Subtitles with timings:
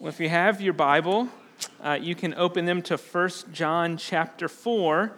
[0.00, 1.26] Well, if you have your Bible,
[1.82, 5.10] uh, you can open them to 1 John chapter 4.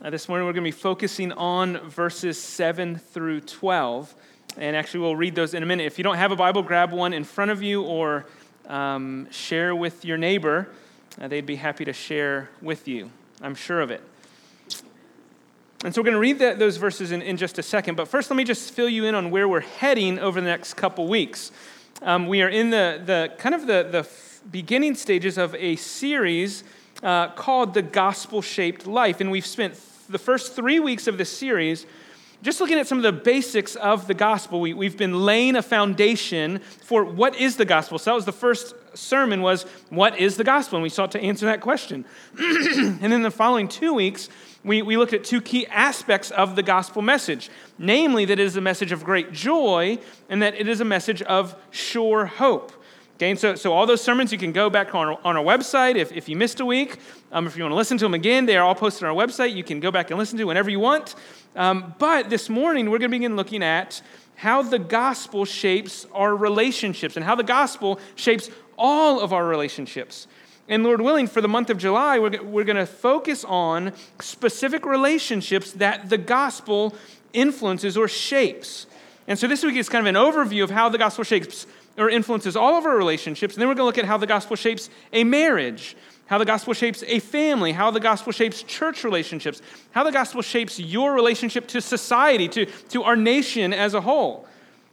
[0.00, 4.14] Uh, this morning we're going to be focusing on verses 7 through 12.
[4.56, 5.84] And actually, we'll read those in a minute.
[5.84, 8.24] If you don't have a Bible, grab one in front of you or
[8.68, 10.70] um, share with your neighbor.
[11.20, 13.10] Uh, they'd be happy to share with you.
[13.42, 14.00] I'm sure of it.
[15.84, 17.96] And so we're going to read that, those verses in, in just a second.
[17.96, 20.72] But first, let me just fill you in on where we're heading over the next
[20.72, 21.52] couple weeks.
[22.02, 24.06] Um, we are in the, the kind of the, the
[24.50, 26.62] beginning stages of a series
[27.02, 29.20] uh, called The Gospel Shaped Life.
[29.20, 31.86] And we've spent the first three weeks of this series
[32.42, 34.60] just looking at some of the basics of the gospel.
[34.60, 37.98] We, we've been laying a foundation for what is the gospel.
[37.98, 40.76] So that was the first sermon was, what is the gospel?
[40.76, 42.04] And we sought to answer that question.
[42.38, 44.28] and then the following two weeks,
[44.66, 48.56] we, we looked at two key aspects of the gospel message namely, that it is
[48.56, 49.98] a message of great joy
[50.28, 52.72] and that it is a message of sure hope.
[53.14, 55.96] Okay, so, so all those sermons you can go back on our, on our website
[55.96, 56.98] if, if you missed a week.
[57.32, 59.26] Um, if you want to listen to them again, they are all posted on our
[59.26, 59.54] website.
[59.54, 61.14] You can go back and listen to whenever you want.
[61.54, 64.02] Um, but this morning, we're going to begin looking at
[64.34, 70.26] how the gospel shapes our relationships and how the gospel shapes all of our relationships.
[70.68, 74.84] And Lord willing, for the month of July, we're, we're going to focus on specific
[74.84, 76.94] relationships that the gospel
[77.32, 78.86] influences or shapes.
[79.28, 82.10] And so this week is kind of an overview of how the gospel shapes or
[82.10, 83.54] influences all of our relationships.
[83.54, 86.44] And then we're going to look at how the gospel shapes a marriage, how the
[86.44, 91.14] gospel shapes a family, how the gospel shapes church relationships, how the gospel shapes your
[91.14, 94.46] relationship to society, to, to our nation as a whole.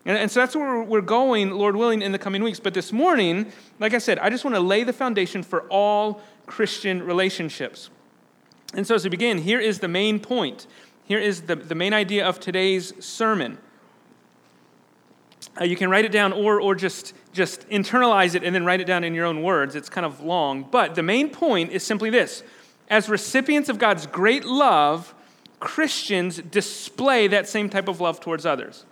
[0.06, 2.60] And, and so that's where we're going, Lord willing, in the coming weeks.
[2.60, 6.22] But this morning, like I said, I just want to lay the foundation for all
[6.46, 7.90] Christian relationships.
[8.74, 10.68] And so as we begin, here is the main point.
[11.06, 13.58] Here is the, the main idea of today's sermon.
[15.60, 18.82] Uh, you can write it down or, or just, just internalize it and then write
[18.82, 19.76] it down in your own words.
[19.76, 20.64] It's kind of long.
[20.64, 22.44] But the main point is simply this
[22.90, 25.14] As recipients of God's great love,
[25.60, 28.86] Christians display that same type of love towards others.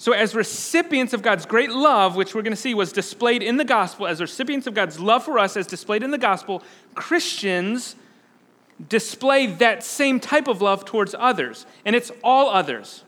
[0.00, 3.56] So, as recipients of God's great love, which we're going to see was displayed in
[3.56, 6.62] the gospel, as recipients of God's love for us, as displayed in the gospel,
[6.94, 7.96] Christians
[8.88, 11.66] display that same type of love towards others.
[11.84, 13.02] And it's all others.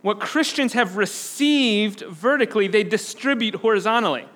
[0.00, 4.26] What Christians have received vertically, they distribute horizontally.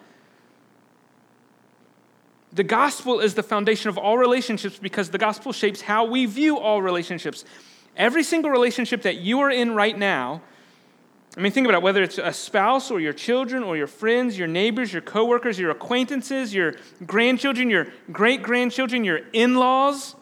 [2.52, 6.58] The gospel is the foundation of all relationships because the gospel shapes how we view
[6.58, 7.44] all relationships.
[7.96, 10.42] Every single relationship that you are in right now
[11.36, 14.38] I mean, think about it, whether it's a spouse or your children or your friends,
[14.38, 16.74] your neighbors, your coworkers, your acquaintances, your
[17.06, 20.16] grandchildren, your great grandchildren, your in laws,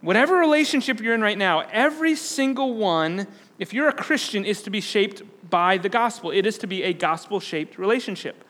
[0.00, 3.26] whatever relationship you're in right now, every single one,
[3.58, 6.30] if you're a Christian, is to be shaped by the gospel.
[6.30, 8.44] It is to be a gospel shaped relationship.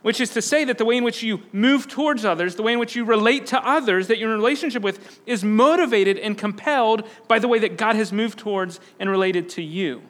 [0.00, 2.72] Which is to say that the way in which you move towards others, the way
[2.72, 7.06] in which you relate to others that you're in relationship with, is motivated and compelled
[7.28, 10.02] by the way that God has moved towards and related to you.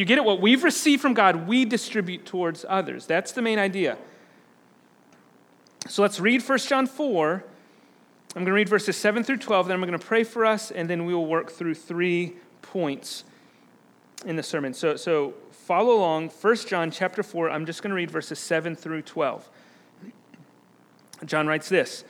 [0.00, 0.24] You get it?
[0.24, 3.04] What we've received from God, we distribute towards others.
[3.04, 3.98] That's the main idea.
[5.88, 7.44] So let's read 1 John 4.
[8.34, 10.70] I'm going to read verses 7 through 12, then I'm going to pray for us,
[10.70, 13.24] and then we will work through three points
[14.24, 14.72] in the sermon.
[14.72, 16.30] So, so follow along.
[16.30, 19.50] 1 John chapter 4, I'm just going to read verses 7 through 12.
[21.26, 22.04] John writes this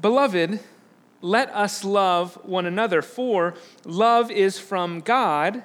[0.00, 0.60] Beloved,
[1.22, 3.54] let us love one another, for
[3.84, 5.64] love is from God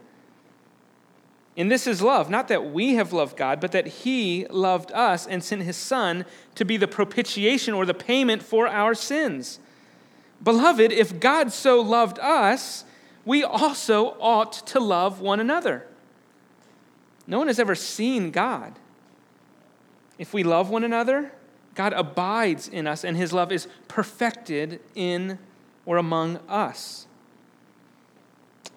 [1.57, 5.27] And this is love, not that we have loved God, but that He loved us
[5.27, 6.25] and sent His Son
[6.55, 9.59] to be the propitiation or the payment for our sins.
[10.41, 12.85] Beloved, if God so loved us,
[13.25, 15.85] we also ought to love one another.
[17.27, 18.79] No one has ever seen God.
[20.17, 21.33] If we love one another,
[21.75, 25.37] God abides in us, and His love is perfected in
[25.85, 27.07] or among us.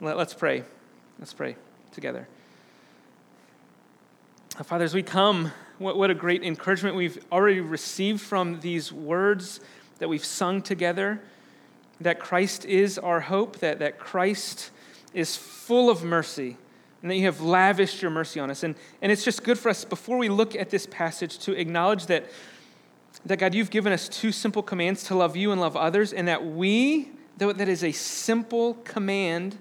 [0.00, 0.64] Let's pray.
[1.18, 1.56] Let's pray
[1.92, 2.28] together.
[4.62, 9.58] Father, as we come, what, what a great encouragement we've already received from these words
[9.98, 11.20] that we've sung together
[12.00, 14.70] that Christ is our hope, that, that Christ
[15.12, 16.56] is full of mercy,
[17.02, 18.62] and that you have lavished your mercy on us.
[18.62, 22.06] And, and it's just good for us, before we look at this passage, to acknowledge
[22.06, 22.24] that,
[23.26, 26.28] that, God, you've given us two simple commands to love you and love others, and
[26.28, 29.58] that we, though that is a simple command,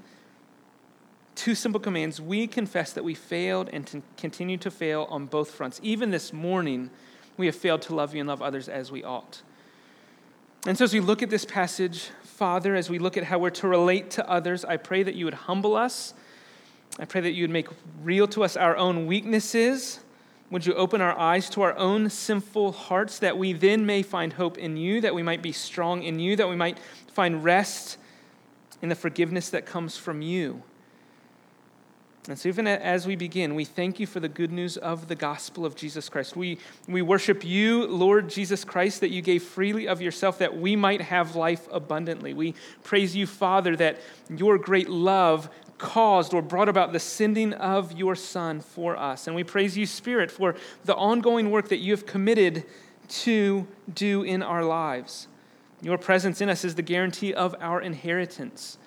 [1.35, 5.79] two simple commands, we confess that we failed and continue to fail on both fronts.
[5.83, 6.89] Even this morning,
[7.37, 9.41] we have failed to love you and love others as we ought.
[10.65, 13.49] And so, as we look at this passage, Father, as we look at how we're
[13.51, 16.13] to relate to others, I pray that you would humble us.
[16.99, 17.67] I pray that you would make
[18.03, 19.99] real to us our own weaknesses.
[20.51, 24.33] Would you open our eyes to our own sinful hearts that we then may find
[24.33, 26.77] hope in you, that we might be strong in you, that we might
[27.11, 27.97] find rest
[28.81, 30.61] in the forgiveness that comes from you?
[32.29, 35.15] And so, even as we begin, we thank you for the good news of the
[35.15, 36.37] gospel of Jesus Christ.
[36.37, 40.77] We, we worship you, Lord Jesus Christ, that you gave freely of yourself that we
[40.77, 42.33] might have life abundantly.
[42.33, 43.99] We praise you, Father, that
[44.29, 49.27] your great love caused or brought about the sending of your Son for us.
[49.27, 50.55] And we praise you, Spirit, for
[50.85, 52.63] the ongoing work that you have committed
[53.09, 55.27] to do in our lives.
[55.81, 58.77] Your presence in us is the guarantee of our inheritance.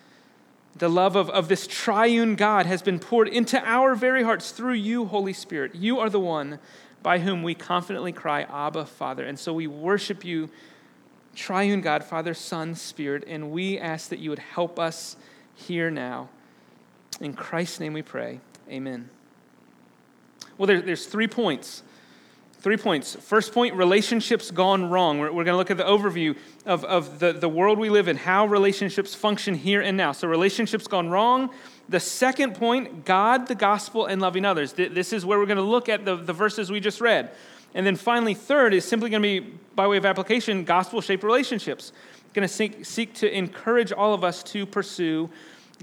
[0.79, 4.75] The love of, of this triune God has been poured into our very hearts through
[4.75, 5.75] you, Holy Spirit.
[5.75, 6.59] You are the one
[7.03, 9.25] by whom we confidently cry, Abba, Father.
[9.25, 10.51] And so we worship you,
[11.35, 15.17] triune God, Father, Son, Spirit, and we ask that you would help us
[15.55, 16.29] here now.
[17.21, 18.41] In Christ's name we pray.
[18.69, 19.09] Amen.
[20.59, 21.83] Well, there, there's three points
[22.67, 23.15] Three points.
[23.15, 25.21] First point relationships gone wrong.
[25.21, 28.09] We're, we're going to look at the overview of, of the, the world we live
[28.09, 30.11] in, how relationships function here and now.
[30.11, 31.51] So, relationships gone wrong.
[31.89, 34.73] The second point God, the gospel, and loving others.
[34.73, 37.31] This is where we're going to look at the, the verses we just read.
[37.73, 41.23] And then finally, third is simply going to be, by way of application, gospel shaped
[41.23, 41.93] relationships.
[42.35, 45.31] Going to seek, seek to encourage all of us to pursue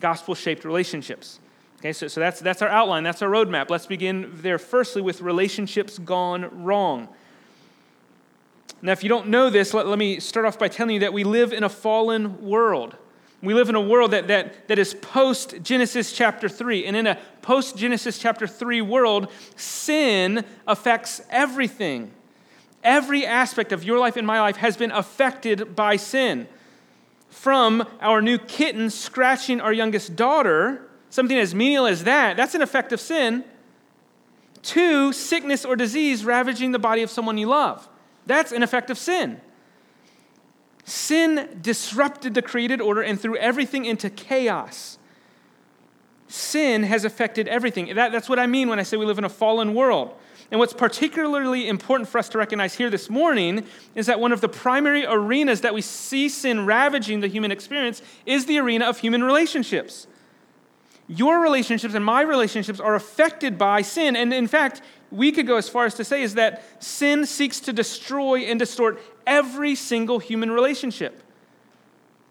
[0.02, 1.40] gospel shaped relationships.
[1.84, 3.70] Okay, so, so that's, that's our outline, that's our roadmap.
[3.70, 7.10] Let's begin there firstly with relationships gone wrong.
[8.82, 11.12] Now, if you don't know this, let, let me start off by telling you that
[11.12, 12.96] we live in a fallen world.
[13.42, 16.86] We live in a world that, that, that is post Genesis chapter 3.
[16.86, 22.14] And in a post Genesis chapter 3 world, sin affects everything.
[22.82, 26.48] Every aspect of your life and my life has been affected by sin.
[27.28, 32.64] From our new kitten scratching our youngest daughter something as menial as that, that's an
[32.64, 33.44] effect of sin.
[34.64, 37.88] Two, sickness or disease ravaging the body of someone you love.
[38.26, 39.40] That's an effect of sin.
[40.86, 44.98] Sin disrupted the created order and threw everything into chaos.
[46.30, 47.94] Sin has affected everything.
[47.94, 50.16] That, that's what I mean when I say we live in a fallen world.
[50.50, 54.42] And what's particularly important for us to recognize here this morning is that one of
[54.42, 58.98] the primary arenas that we see sin ravaging the human experience is the arena of
[58.98, 60.08] human relationships
[61.08, 64.16] your relationships and my relationships are affected by sin.
[64.16, 67.60] And in fact, we could go as far as to say is that sin seeks
[67.62, 71.22] to destroy and distort every single human relationship.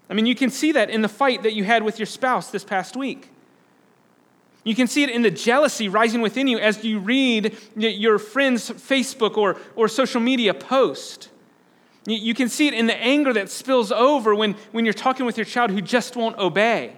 [0.09, 2.51] I mean, you can see that in the fight that you had with your spouse
[2.51, 3.29] this past week.
[4.65, 8.71] You can see it in the jealousy rising within you as you read your friend's
[8.71, 11.29] Facebook or, or social media post.
[12.05, 15.37] You can see it in the anger that spills over when, when you're talking with
[15.37, 16.97] your child who just won't obey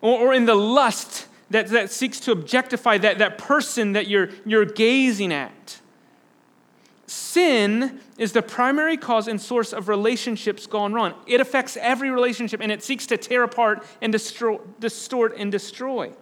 [0.00, 4.30] or, or in the lust that, that seeks to objectify that, that person that you're,
[4.44, 5.80] you're gazing at.
[7.06, 11.14] Sin is the primary cause and source of relationships gone wrong.
[11.26, 16.12] It affects every relationship and it seeks to tear apart and distort and destroy.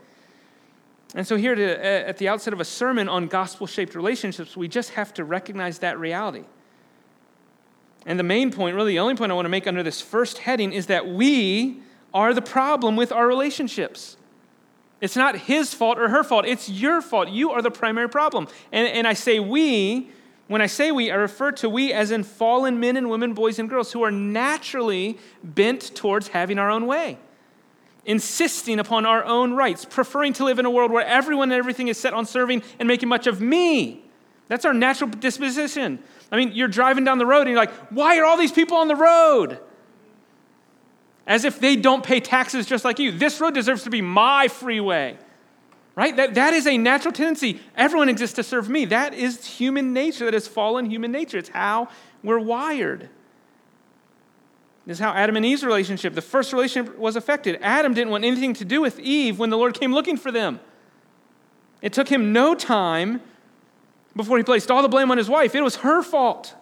[1.14, 4.66] And so, here to, at the outset of a sermon on gospel shaped relationships, we
[4.66, 6.44] just have to recognize that reality.
[8.04, 10.38] And the main point, really the only point I want to make under this first
[10.38, 11.80] heading, is that we
[12.14, 14.16] are the problem with our relationships.
[15.00, 17.28] It's not his fault or her fault, it's your fault.
[17.28, 18.48] You are the primary problem.
[18.72, 20.08] And, and I say we,
[20.46, 23.58] when I say we, I refer to we as in fallen men and women, boys
[23.58, 27.18] and girls, who are naturally bent towards having our own way,
[28.06, 31.88] insisting upon our own rights, preferring to live in a world where everyone and everything
[31.88, 34.04] is set on serving and making much of me.
[34.48, 35.98] That's our natural disposition.
[36.30, 38.76] I mean, you're driving down the road and you're like, why are all these people
[38.76, 39.58] on the road?
[41.26, 43.10] As if they don't pay taxes just like you.
[43.10, 45.18] This road deserves to be my freeway.
[45.96, 46.16] Right?
[46.16, 47.60] That, that is a natural tendency.
[47.76, 48.84] Everyone exists to serve me.
[48.86, 50.24] That is human nature.
[50.24, 51.38] That is fallen human nature.
[51.38, 51.88] It's how
[52.22, 53.08] we're wired.
[54.86, 57.58] This is how Adam and Eve's relationship, the first relationship, was affected.
[57.62, 60.60] Adam didn't want anything to do with Eve when the Lord came looking for them.
[61.80, 63.22] It took him no time
[64.16, 65.54] before he placed all the blame on his wife.
[65.54, 66.54] It was her fault.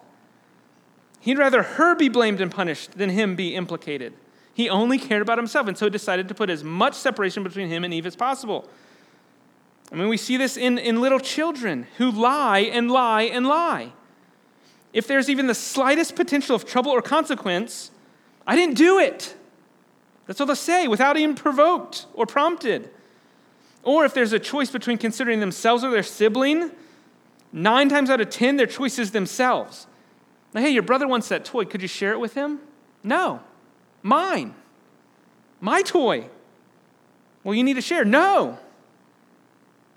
[1.19, 4.13] He'd rather her be blamed and punished than him be implicated.
[4.53, 7.83] He only cared about himself, and so decided to put as much separation between him
[7.83, 8.69] and Eve as possible.
[9.91, 13.93] I mean, we see this in, in little children who lie and lie and lie.
[14.91, 17.89] If there's even the slightest potential of trouble or consequence,
[18.45, 19.35] I didn't do it.
[20.27, 22.89] That's all they'll say without even provoked or prompted.
[23.83, 26.71] Or if there's a choice between considering themselves or their sibling,
[27.51, 29.87] nine times out of ten, their choice is themselves.
[30.53, 31.65] Now, hey, your brother wants that toy.
[31.65, 32.59] Could you share it with him?
[33.03, 33.41] No.
[34.03, 34.53] Mine.
[35.59, 36.27] My toy.
[37.43, 38.05] Well, you need to share.
[38.05, 38.59] No.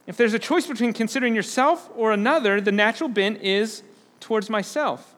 [0.06, 3.82] If there's a choice between considering yourself or another, the natural bent is
[4.20, 5.14] towards myself.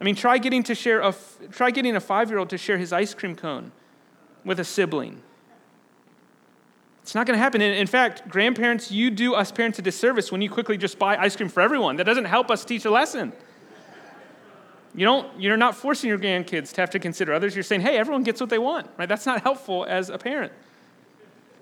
[0.00, 1.14] I mean, try getting to share a,
[1.50, 3.72] try getting a five-year-old to share his ice cream cone
[4.44, 5.20] with a sibling.
[7.02, 7.60] It's not going to happen.
[7.60, 11.34] In fact, grandparents, you do us parents a disservice when you quickly just buy ice
[11.34, 11.96] cream for everyone.
[11.96, 13.32] That doesn't help us teach a lesson.
[14.94, 17.54] You don't, you're not forcing your grandkids to have to consider others.
[17.54, 19.08] You're saying, hey, everyone gets what they want, right?
[19.08, 20.52] That's not helpful as a parent.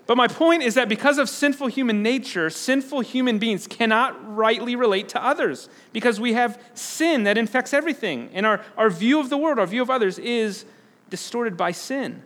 [0.07, 4.75] But my point is that because of sinful human nature, sinful human beings cannot rightly
[4.75, 8.31] relate to others because we have sin that infects everything.
[8.33, 10.65] And our, our view of the world, our view of others is
[11.11, 12.23] distorted by sin.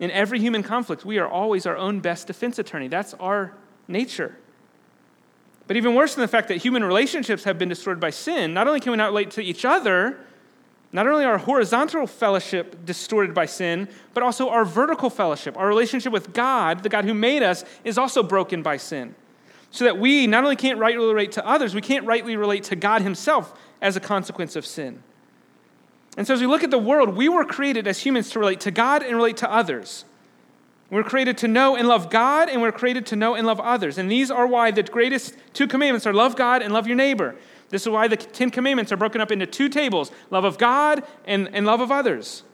[0.00, 2.88] In every human conflict, we are always our own best defense attorney.
[2.88, 3.52] That's our
[3.86, 4.36] nature.
[5.66, 8.68] But even worse than the fact that human relationships have been destroyed by sin, not
[8.68, 10.18] only can we not relate to each other,
[10.92, 16.12] not only our horizontal fellowship distorted by sin, but also our vertical fellowship, our relationship
[16.12, 19.14] with God, the God who made us, is also broken by sin.
[19.72, 22.76] So that we not only can't rightly relate to others, we can't rightly relate to
[22.76, 25.02] God Himself as a consequence of sin.
[26.16, 28.60] And so as we look at the world, we were created as humans to relate
[28.60, 30.04] to God and relate to others.
[30.90, 33.98] We're created to know and love God, and we're created to know and love others.
[33.98, 37.34] And these are why the greatest two commandments are love God and love your neighbor.
[37.70, 41.02] This is why the Ten Commandments are broken up into two tables love of God
[41.24, 42.44] and, and love of others.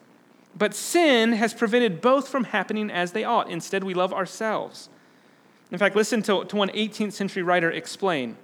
[0.56, 3.50] But sin has prevented both from happening as they ought.
[3.50, 4.88] Instead, we love ourselves.
[5.70, 8.36] In fact, listen to, to one 18th century writer explain.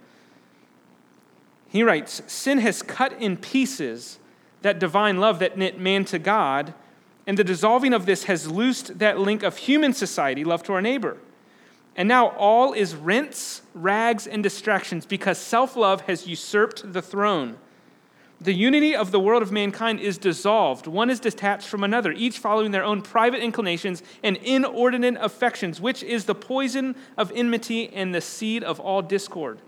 [1.69, 4.19] He writes Sin has cut in pieces
[4.61, 6.73] that divine love that knit man to God
[7.29, 10.81] and the dissolving of this has loosed that link of human society, love to our
[10.81, 11.15] neighbor.
[11.95, 17.59] And now all is rents, rags, and distractions because self love has usurped the throne.
[18.41, 20.87] The unity of the world of mankind is dissolved.
[20.87, 26.01] One is detached from another, each following their own private inclinations and inordinate affections, which
[26.01, 29.59] is the poison of enmity and the seed of all discord.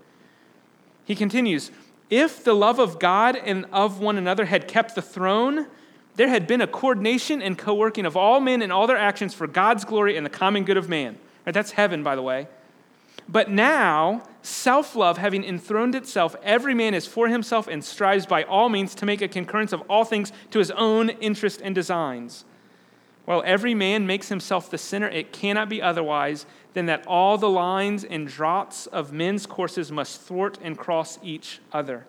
[1.04, 1.70] He continues
[2.10, 5.68] If the love of God and of one another had kept the throne,
[6.16, 9.34] there had been a coordination and co working of all men and all their actions
[9.34, 11.18] for God's glory and the common good of man.
[11.46, 12.48] Right, that's heaven, by the way.
[13.28, 18.42] But now, self love having enthroned itself, every man is for himself and strives by
[18.44, 22.44] all means to make a concurrence of all things to his own interest and designs.
[23.24, 27.48] While every man makes himself the sinner, it cannot be otherwise than that all the
[27.48, 32.04] lines and draughts of men's courses must thwart and cross each other.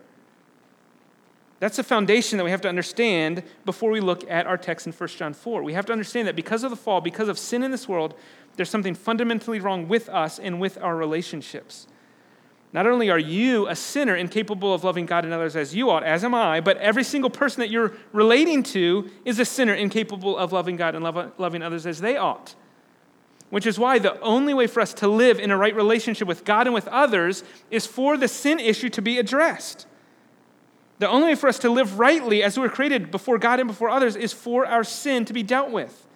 [1.63, 4.91] That's the foundation that we have to understand before we look at our text in
[4.91, 5.63] 1 John 4.
[5.63, 8.15] We have to understand that because of the fall, because of sin in this world,
[8.57, 11.87] there's something fundamentally wrong with us and with our relationships.
[12.73, 16.03] Not only are you a sinner incapable of loving God and others as you ought,
[16.03, 20.37] as am I, but every single person that you're relating to is a sinner incapable
[20.37, 22.55] of loving God and loving others as they ought.
[23.51, 26.43] Which is why the only way for us to live in a right relationship with
[26.43, 27.41] God and with others
[27.71, 29.87] is for the sin issue to be addressed.
[31.03, 33.67] The only way for us to live rightly as we were created before God and
[33.67, 36.07] before others is for our sin to be dealt with.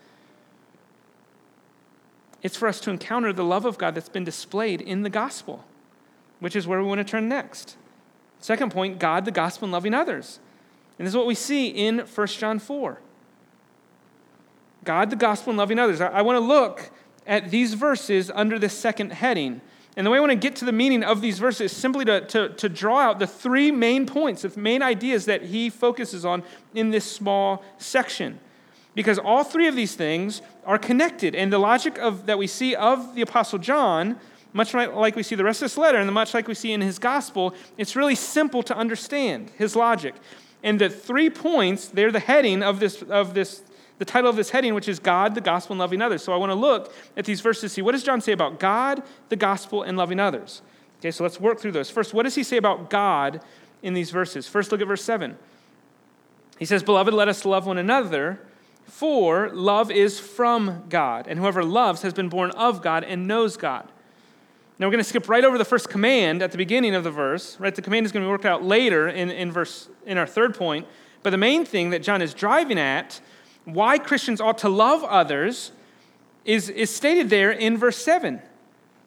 [2.42, 5.66] It's for us to encounter the love of God that's been displayed in the gospel,
[6.40, 7.76] which is where we want to turn next.
[8.40, 10.40] Second point God, the gospel, and loving others.
[10.98, 13.02] And this is what we see in 1 John 4.
[14.86, 16.00] God, the gospel, and loving others.
[16.00, 16.92] I, want to look
[17.26, 19.60] at these verses under this second heading
[19.98, 22.06] and the way I want to get to the meaning of these verses is simply
[22.06, 26.24] to, to, to draw out the three main points, the main ideas that he focuses
[26.24, 26.44] on
[26.76, 28.40] in this small section.
[28.94, 31.34] Because all three of these things are connected.
[31.34, 34.20] And the logic of, that we see of the Apostle John,
[34.54, 36.82] much like we see the rest of this letter, and much like we see in
[36.82, 40.14] his gospel, it's really simple to understand his logic.
[40.62, 43.64] And the three points, they're the heading of this, of this
[43.98, 46.24] the title of this heading, which is God, the gospel, and loving others.
[46.24, 48.60] So I want to look at these verses to see what does John say about
[48.60, 50.62] God, the gospel, and loving others.
[51.00, 51.90] Okay, so let's work through those.
[51.90, 53.42] First, what does he say about God
[53.82, 54.48] in these verses?
[54.48, 55.38] First, look at verse 7.
[56.58, 58.40] He says, Beloved, let us love one another,
[58.86, 63.58] for love is from God, and whoever loves has been born of God and knows
[63.58, 63.88] God.
[64.80, 67.12] Now we're going to skip right over the first command at the beginning of the
[67.12, 67.60] verse.
[67.60, 70.28] Right, the command is going to be worked out later in, in verse in our
[70.28, 70.88] third point.
[71.24, 73.20] But the main thing that John is driving at
[73.68, 75.74] why Christians ought to love others
[76.46, 78.42] is, is stated there in verse 7.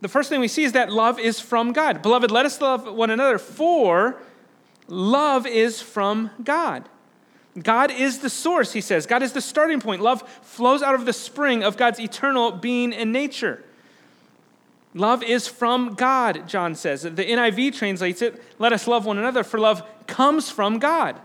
[0.03, 2.03] The first thing we see is that love is from God.
[2.03, 4.21] Beloved, let us love one another, for
[4.87, 6.89] love is from God.
[7.61, 9.07] God is the source, he says.
[9.07, 10.03] God is the starting point.
[10.03, 13.65] Love flows out of the spring of God's eternal being and nature.
[14.93, 17.03] Love is from God, John says.
[17.03, 21.19] The NIV translates it, let us love one another, for love comes from God.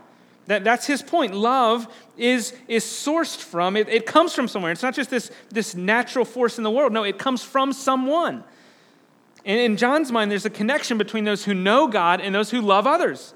[0.46, 1.34] That, that's his point.
[1.34, 4.72] Love is, is sourced from, it, it comes from somewhere.
[4.72, 6.92] It's not just this, this natural force in the world.
[6.92, 8.44] No, it comes from someone.
[9.44, 12.60] And in John's mind, there's a connection between those who know God and those who
[12.60, 13.34] love others.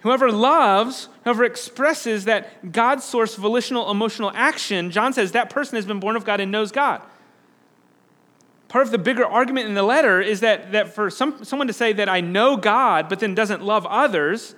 [0.00, 5.86] Whoever loves, whoever expresses that God source volitional emotional action, John says that person has
[5.86, 7.00] been born of God and knows God.
[8.68, 11.72] Part of the bigger argument in the letter is that, that for some, someone to
[11.72, 14.54] say that I know God but then doesn't love others,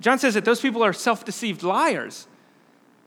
[0.00, 2.26] John says that those people are self deceived liars.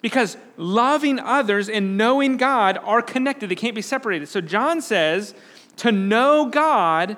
[0.01, 4.29] Because loving others and knowing God are connected, they can't be separated.
[4.29, 5.33] So John says
[5.77, 7.17] to know God,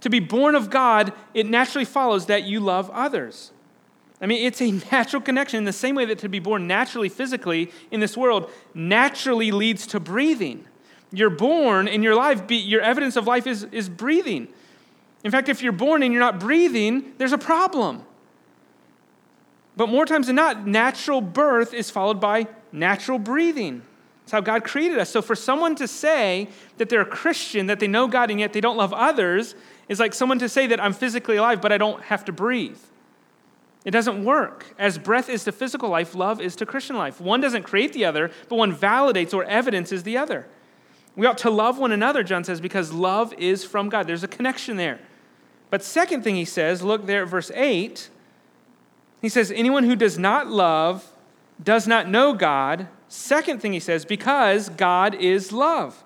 [0.00, 3.52] to be born of God, it naturally follows that you love others.
[4.20, 7.08] I mean, it's a natural connection in the same way that to be born naturally,
[7.08, 10.64] physically in this world, naturally leads to breathing.
[11.12, 14.48] You're born and your life, your evidence of life is, is breathing.
[15.24, 18.04] In fact, if you're born and you're not breathing, there's a problem.
[19.76, 23.82] But more times than not, natural birth is followed by natural breathing.
[24.22, 25.10] That's how God created us.
[25.10, 28.52] So for someone to say that they're a Christian, that they know God and yet
[28.52, 29.54] they don't love others,
[29.88, 32.78] is like someone to say that I'm physically alive, but I don't have to breathe.
[33.84, 34.66] It doesn't work.
[34.78, 37.20] As breath is to physical life, love is to Christian life.
[37.20, 40.46] One doesn't create the other, but one validates or evidences the other.
[41.16, 44.06] We ought to love one another, John says, because love is from God.
[44.06, 45.00] There's a connection there.
[45.68, 48.08] But second thing he says, look there at verse 8.
[49.22, 51.08] He says, Anyone who does not love
[51.62, 52.88] does not know God.
[53.08, 56.02] Second thing he says, because God is love.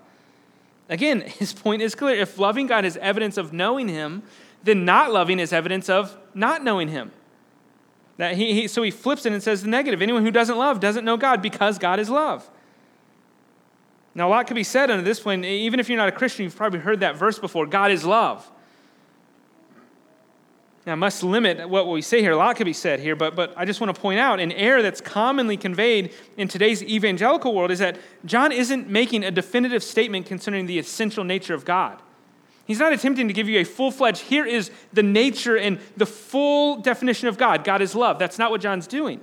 [0.88, 2.16] Again, his point is clear.
[2.16, 4.22] If loving God is evidence of knowing him,
[4.62, 7.12] then not loving is evidence of not knowing him.
[8.18, 10.00] That he, he, so he flips it and says the negative.
[10.00, 12.48] Anyone who doesn't love doesn't know God because God is love.
[14.14, 15.44] Now, a lot could be said under this point.
[15.44, 18.50] Even if you're not a Christian, you've probably heard that verse before God is love.
[20.86, 22.30] Now, I must limit what we say here.
[22.30, 24.52] A lot could be said here, but, but I just want to point out an
[24.52, 29.82] error that's commonly conveyed in today's evangelical world is that John isn't making a definitive
[29.82, 32.00] statement concerning the essential nature of God.
[32.66, 36.06] He's not attempting to give you a full fledged, here is the nature and the
[36.06, 37.64] full definition of God.
[37.64, 38.20] God is love.
[38.20, 39.20] That's not what John's doing.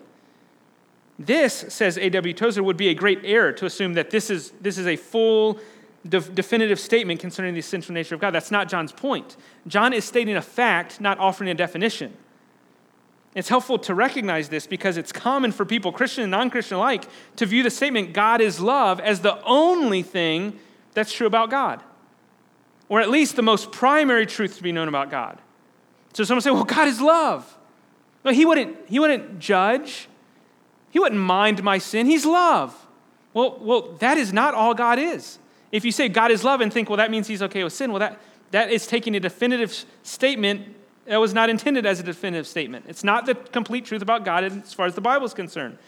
[1.18, 2.34] This, says A.W.
[2.34, 5.60] Tozer, would be a great error to assume that this is, this is a full,
[6.08, 8.32] de- definitive statement concerning the essential nature of God.
[8.32, 9.38] That's not John's point.
[9.68, 12.14] John is stating a fact, not offering a definition.
[13.36, 17.06] It's helpful to recognize this because it's common for people, Christian and non Christian alike,
[17.38, 20.60] to view the statement God is love as the only thing
[20.94, 21.82] that's true about God,
[22.90, 25.40] or at least the most primary truth to be known about God.
[26.14, 27.58] So someone say, Well, God is love.
[28.24, 30.08] No, he wouldn't, he wouldn't judge,
[30.92, 32.06] he wouldn't mind my sin.
[32.06, 32.88] He's love.
[33.34, 35.40] Well, well, that is not all God is.
[35.74, 37.92] If you say God is love and think, well, that means he's okay with sin,
[37.92, 40.68] well, that, that is taking a definitive statement
[41.06, 42.86] that was not intended as a definitive statement.
[42.88, 45.80] It's not the complete truth about God as far as the Bible is concerned.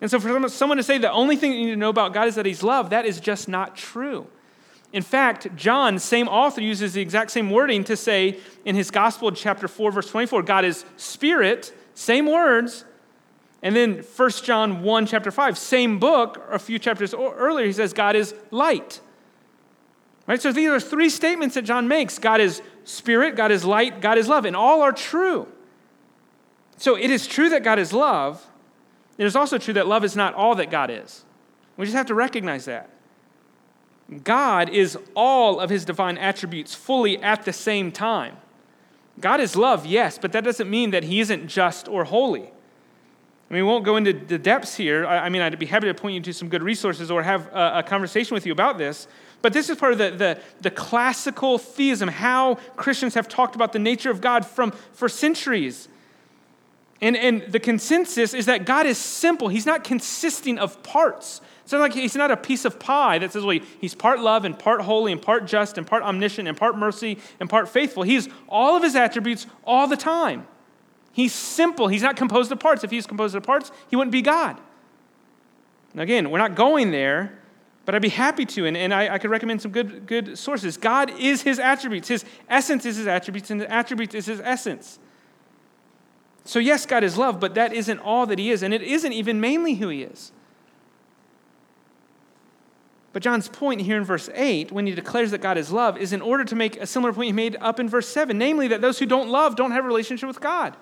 [0.00, 2.28] And so for someone to say the only thing you need to know about God
[2.28, 4.26] is that he's love, that is just not true.
[4.94, 9.30] In fact, John, same author, uses the exact same wording to say in his gospel,
[9.32, 12.86] chapter 4, verse 24, God is spirit, same words,
[13.62, 17.92] and then 1 John 1, chapter 5, same book, a few chapters earlier, he says
[17.92, 19.00] God is light.
[20.26, 20.40] Right?
[20.40, 24.18] So these are three statements that John makes God is spirit, God is light, God
[24.18, 25.46] is love, and all are true.
[26.76, 28.44] So it is true that God is love.
[29.18, 31.24] It is also true that love is not all that God is.
[31.76, 32.90] We just have to recognize that.
[34.24, 38.36] God is all of his divine attributes fully at the same time.
[39.18, 42.42] God is love, yes, but that doesn't mean that he isn't just or holy.
[42.42, 45.06] I mean, we won't go into the depths here.
[45.06, 47.82] I mean, I'd be happy to point you to some good resources or have a,
[47.86, 49.06] conversation with you about this.
[49.46, 53.72] But this is part of the, the, the, classical theism, how Christians have talked about
[53.72, 55.86] the nature of God from, for centuries.
[57.00, 59.46] And, and the consensus is that God is simple.
[59.46, 61.40] He's not consisting of parts.
[61.62, 64.44] It's not like he's not a piece of pie that says, well, he's part love
[64.44, 68.02] and part holy and part just and part omniscient and part mercy and part faithful.
[68.02, 70.48] He's all of his attributes all the time.
[71.12, 71.86] He's simple.
[71.86, 72.82] He's not composed of parts.
[72.82, 74.60] If he's composed of parts, he wouldn't be God.
[75.96, 77.35] Again, we're not going there,
[77.86, 80.76] but I'd be happy to, and, and I, I could recommend some good, good sources.
[80.76, 82.08] God is his attributes.
[82.08, 84.98] His essence is his attributes, and the attributes is his essence.
[86.44, 89.12] So, yes, God is love, but that isn't all that he is, and it isn't
[89.12, 90.32] even mainly who he is.
[93.12, 96.12] But John's point here in verse 8, when he declares that God is love, is
[96.12, 98.80] in order to make a similar point he made up in verse 7, namely that
[98.80, 100.76] those who don't love don't have a relationship with God.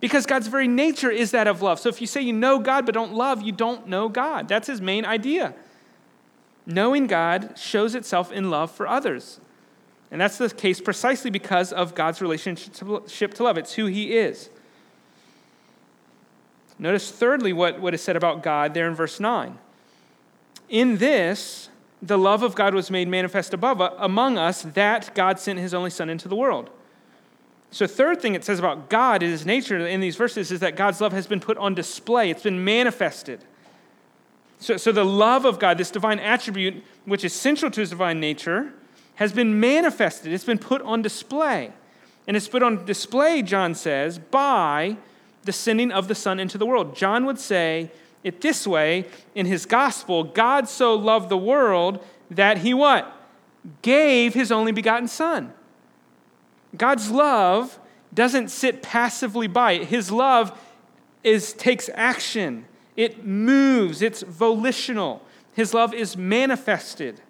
[0.00, 1.78] Because God's very nature is that of love.
[1.78, 4.48] So if you say you know God but don't love, you don't know God.
[4.48, 5.54] That's his main idea.
[6.66, 9.40] Knowing God shows itself in love for others.
[10.10, 13.58] And that's the case precisely because of God's relationship to love.
[13.58, 14.50] It's who he is.
[16.78, 19.58] Notice, thirdly, what, what is said about God there in verse 9.
[20.70, 21.68] In this,
[22.00, 25.74] the love of God was made manifest above uh, among us, that God sent his
[25.74, 26.70] only Son into the world.
[27.70, 30.74] So, third thing it says about God in his nature in these verses is that
[30.74, 33.44] God's love has been put on display, it's been manifested.
[34.60, 38.20] So, so the love of God, this divine attribute, which is central to his divine
[38.20, 38.72] nature,
[39.16, 40.32] has been manifested.
[40.32, 41.72] It's been put on display.
[42.28, 44.96] And it's put on display, John says, by
[45.42, 46.94] the sending of the Son into the world.
[46.94, 47.90] John would say
[48.22, 53.16] it this way in his gospel God so loved the world that he what?
[53.82, 55.52] Gave his only begotten Son.
[56.76, 57.78] God's love
[58.12, 59.76] doesn't sit passively by.
[59.76, 60.58] His love
[61.24, 62.66] is, takes action,
[63.00, 65.22] it moves, it's volitional.
[65.54, 67.22] His love is manifested.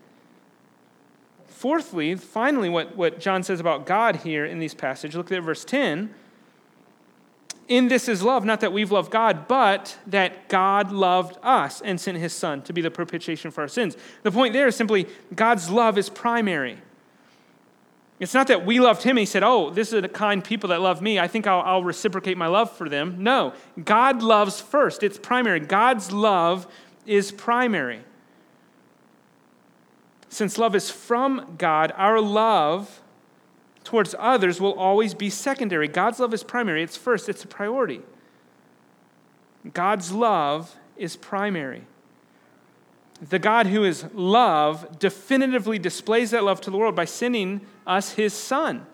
[1.46, 5.64] Fourthly, finally, what, what John says about God here in these passages, look at verse
[5.64, 6.12] 10.
[7.68, 12.00] In this is love, not that we've loved God, but that God loved us and
[12.00, 13.96] sent his Son to be the propitiation for our sins.
[14.24, 15.06] The point there is simply
[15.36, 16.78] God's love is primary.
[18.20, 20.82] It's not that we loved him he said, Oh, this is the kind people that
[20.82, 21.18] love me.
[21.18, 23.24] I think I'll, I'll, reciprocate my love for them.
[23.24, 25.02] No, God loves first.
[25.02, 25.58] It's primary.
[25.58, 26.66] God's love
[27.06, 28.00] is primary.
[30.28, 33.00] Since love is from God, our love
[33.82, 35.88] towards others will always be secondary.
[35.88, 38.02] God's love is primary, it's first, it's a priority.
[39.72, 41.84] God's love is primary.
[43.28, 48.12] The God who is love definitively displays that love to the world by sending us
[48.12, 48.86] his Son,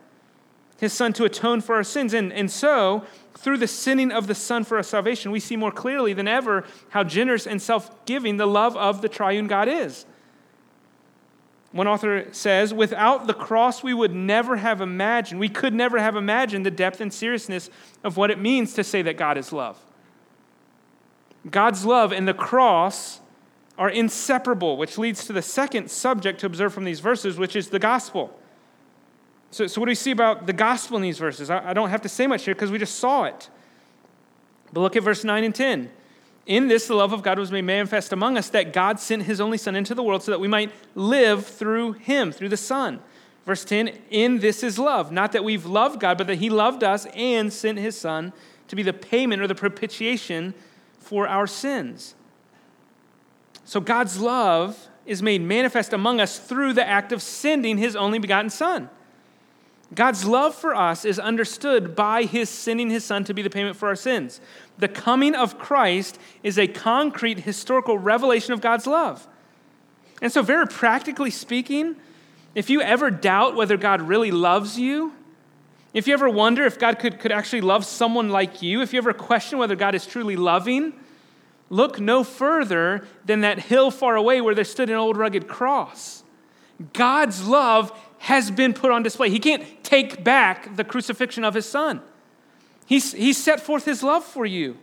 [0.79, 2.15] his Son to atone for our sins.
[2.15, 3.05] And, and so,
[3.35, 6.65] through the sending of the Son for our salvation, we see more clearly than ever
[6.89, 10.07] how generous and self giving the love of the triune God is.
[11.73, 16.17] One author says, without the cross, we would never have imagined, we could never have
[16.17, 17.69] imagined the depth and seriousness
[18.03, 19.79] of what it means to say that God is love.
[21.51, 23.21] God's love and the cross
[23.77, 27.69] are inseparable, which leads to the second subject to observe from these verses, which is
[27.69, 28.35] the gospel.
[29.51, 31.51] So, so what do we see about the gospel in these verses?
[31.51, 33.49] I, I don't have to say much here because we just saw it.
[34.73, 35.91] But look at verse 9 and 10.
[36.47, 39.41] In this, the love of God was made manifest among us, that God sent his
[39.41, 43.01] only Son into the world so that we might live through him, through the Son.
[43.45, 46.85] Verse 10 In this is love, not that we've loved God, but that he loved
[46.85, 48.33] us and sent his Son
[48.69, 50.55] to be the payment or the propitiation
[50.99, 52.15] for our sins.
[53.65, 58.19] So God's love is made manifest among us through the act of sending his only
[58.19, 58.89] begotten Son.
[59.95, 63.77] God's love for us is understood by his sending his son to be the payment
[63.77, 64.41] for our sins.
[64.79, 69.27] The coming of Christ is a concrete historical revelation of God's love.
[70.21, 71.97] And so, very practically speaking,
[72.55, 75.13] if you ever doubt whether God really loves you,
[75.93, 78.99] if you ever wonder if God could, could actually love someone like you, if you
[78.99, 80.95] ever question whether God is truly loving,
[81.71, 86.25] look no further than that hill far away where there stood an old rugged cross.
[86.93, 89.31] God's love has been put on display.
[89.31, 92.01] He can't take back the crucifixion of his son.
[92.87, 94.79] He's, he's set forth his love for you.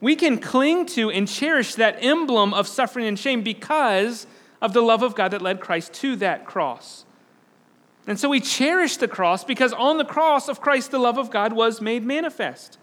[0.00, 4.26] We can cling to and cherish that emblem of suffering and shame because
[4.62, 7.04] of the love of God that led Christ to that cross.
[8.06, 11.30] And so we cherish the cross because on the cross of Christ, the love of
[11.30, 12.78] God was made manifest.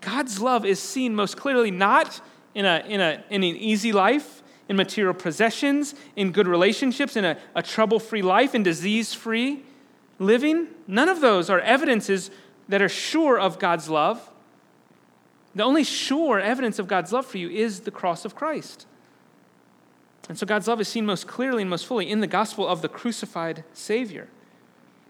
[0.00, 2.20] God's love is seen most clearly not
[2.54, 7.24] in, a, in, a, in an easy life, in material possessions, in good relationships, in
[7.24, 9.62] a, a trouble free life, in disease free
[10.18, 10.68] living.
[10.86, 12.30] None of those are evidences
[12.68, 14.30] that are sure of God's love.
[15.54, 18.86] The only sure evidence of God's love for you is the cross of Christ.
[20.28, 22.82] And so God's love is seen most clearly and most fully in the gospel of
[22.82, 24.28] the crucified Savior.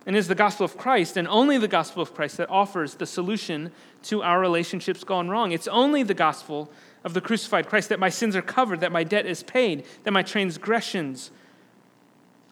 [0.05, 3.07] And is the gospel of Christ, and only the gospel of Christ, that offers the
[3.07, 3.73] solution
[4.05, 5.51] to our relationships gone wrong.
[5.51, 6.71] It's only the gospel
[7.07, 10.11] of the crucified Christ that my sins are covered, that my debt is paid, that
[10.11, 11.31] my transgressions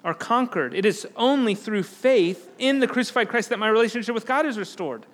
[0.04, 0.74] are conquered.
[0.74, 4.56] It is only through faith in the crucified Christ that my relationship with God is
[4.56, 5.06] restored.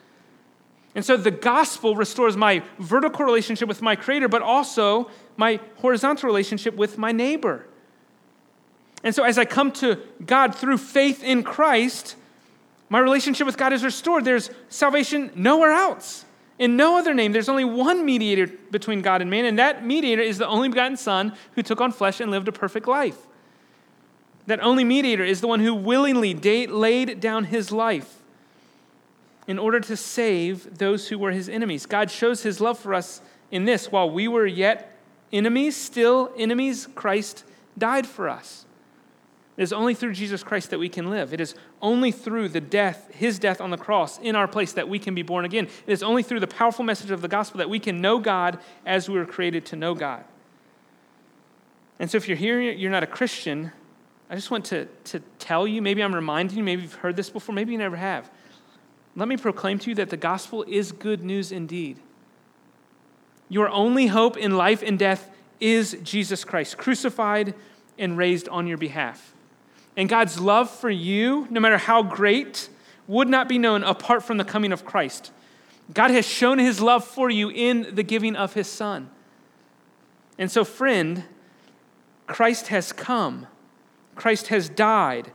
[0.95, 6.27] And so the gospel restores my vertical relationship with my Creator, but also my horizontal
[6.27, 7.67] relationship with my neighbor.
[9.03, 12.15] And so as I come to God through faith in Christ,
[12.91, 14.27] my relationship with God is restored.
[14.27, 16.27] There's salvation nowhere else.
[16.61, 20.21] In no other name, there's only one mediator between God and man, and that mediator
[20.21, 23.17] is the only begotten Son who took on flesh and lived a perfect life.
[24.47, 28.19] That only mediator is the one who willingly laid down his life.
[29.51, 31.85] in order to save those who were his enemies.
[31.85, 33.21] God shows his love for us
[33.51, 34.97] in this while we were yet
[35.33, 37.45] enemies, still enemies, Christ
[37.77, 38.65] died for us.
[39.61, 41.35] It is only through Jesus Christ that we can live.
[41.35, 44.89] It is only through the death, his death on the cross in our place that
[44.89, 45.69] we can be born again.
[45.87, 48.59] It is only through the powerful message of the gospel that we can know God
[48.87, 50.25] as we were created to know God.
[51.99, 53.71] And so if you're here, you're not a Christian,
[54.31, 57.29] I just want to, to tell you, maybe I'm reminding you, maybe you've heard this
[57.29, 58.31] before, maybe you never have.
[59.15, 61.99] Let me proclaim to you that the gospel is good news indeed.
[63.51, 65.29] Your only hope in life and death
[65.61, 67.53] is Jesus Christ, crucified
[67.99, 69.35] and raised on your behalf.
[69.97, 72.69] And God's love for you, no matter how great,
[73.07, 75.33] would not be known apart from the coming of Christ.
[75.93, 79.11] God has shown his love for you in the giving of his Son.
[80.39, 81.25] And so, friend,
[82.27, 83.47] Christ has come,
[84.15, 85.33] Christ has died.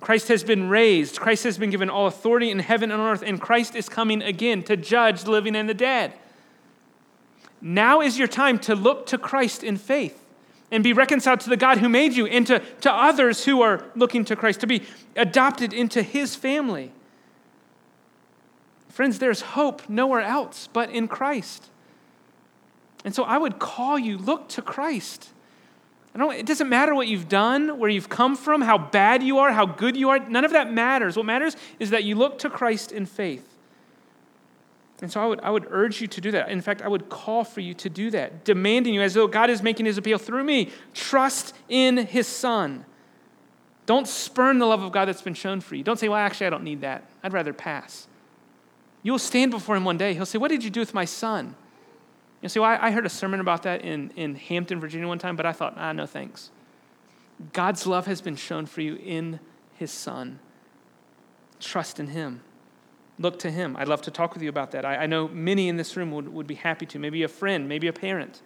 [0.00, 1.20] Christ has been raised.
[1.20, 4.22] Christ has been given all authority in heaven and on earth, and Christ is coming
[4.22, 6.14] again to judge the living and the dead.
[7.60, 10.19] Now is your time to look to Christ in faith
[10.70, 13.84] and be reconciled to the God who made you and to, to others who are
[13.94, 14.82] looking to Christ, to be
[15.16, 16.92] adopted into his family.
[18.88, 21.66] Friends, there's hope nowhere else but in Christ.
[23.04, 25.30] And so I would call you, look to Christ.
[26.14, 29.38] I don't, it doesn't matter what you've done, where you've come from, how bad you
[29.38, 30.18] are, how good you are.
[30.18, 31.16] None of that matters.
[31.16, 33.49] What matters is that you look to Christ in faith.
[35.02, 36.50] And so I would, I would urge you to do that.
[36.50, 39.48] In fact, I would call for you to do that, demanding you as though God
[39.48, 40.70] is making his appeal through me.
[40.92, 42.84] Trust in his son.
[43.86, 45.82] Don't spurn the love of God that's been shown for you.
[45.82, 47.04] Don't say, well, actually, I don't need that.
[47.22, 48.06] I'd rather pass.
[49.02, 50.12] You will stand before him one day.
[50.12, 51.54] He'll say, What did you do with my son?
[52.42, 55.36] You'll say, Well, I heard a sermon about that in, in Hampton, Virginia one time,
[55.36, 56.50] but I thought, ah, no thanks.
[57.54, 59.40] God's love has been shown for you in
[59.74, 60.40] his son.
[61.58, 62.42] Trust in him
[63.20, 63.76] look to him.
[63.76, 64.84] I'd love to talk with you about that.
[64.84, 67.68] I, I know many in this room would, would be happy to, maybe a friend,
[67.68, 68.40] maybe a parent.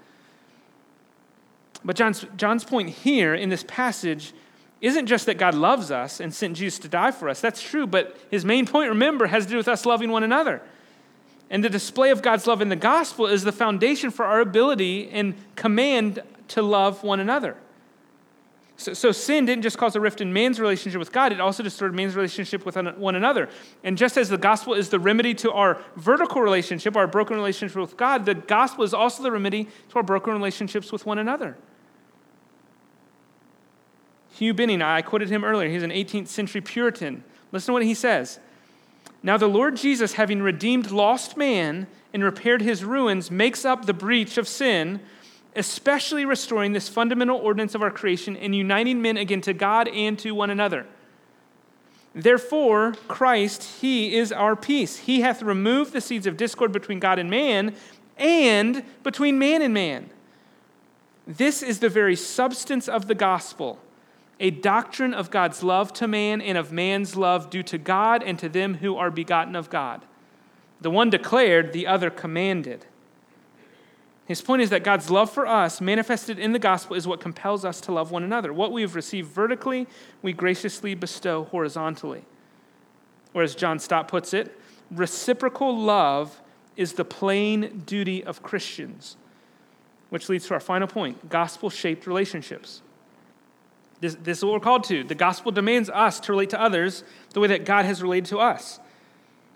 [1.84, 4.32] But John's, John's point here in this passage
[4.80, 7.40] isn't just that God loves us and sent Jesus to die for us.
[7.40, 10.60] That's true, but his main point, remember, has to do with us loving one another.
[11.50, 15.08] And the display of God's love in the gospel is the foundation for our ability
[15.10, 17.56] and command to love one another.
[18.76, 21.62] So, so, sin didn't just cause a rift in man's relationship with God, it also
[21.62, 23.48] distorted man's relationship with one another.
[23.84, 27.76] And just as the gospel is the remedy to our vertical relationship, our broken relationship
[27.76, 31.56] with God, the gospel is also the remedy to our broken relationships with one another.
[34.34, 37.22] Hugh Binning, I quoted him earlier, he's an 18th century Puritan.
[37.52, 38.40] Listen to what he says.
[39.22, 43.94] Now, the Lord Jesus, having redeemed lost man and repaired his ruins, makes up the
[43.94, 45.00] breach of sin
[45.56, 50.18] especially restoring this fundamental ordinance of our creation and uniting men again to God and
[50.18, 50.86] to one another.
[52.14, 54.98] Therefore, Christ, He is our peace.
[54.98, 57.74] He hath removed the seeds of discord between God and man
[58.16, 60.10] and between man and man.
[61.26, 63.80] This is the very substance of the gospel
[64.40, 68.38] a doctrine of God's love to man and of man's love due to God and
[68.40, 70.04] to them who are begotten of God.
[70.80, 72.84] The one declared, the other commanded.
[74.26, 77.64] His point is that God's love for us, manifested in the gospel, is what compels
[77.64, 78.52] us to love one another.
[78.52, 79.86] What we have received vertically,
[80.22, 82.24] we graciously bestow horizontally.
[83.34, 84.58] Or as John Stott puts it,
[84.90, 86.40] reciprocal love
[86.76, 89.16] is the plain duty of Christians,
[90.08, 92.80] which leads to our final point gospel shaped relationships.
[94.00, 95.04] This, this is what we're called to.
[95.04, 98.38] The gospel demands us to relate to others the way that God has related to
[98.38, 98.80] us.